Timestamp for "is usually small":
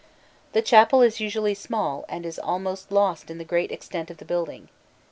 1.03-2.05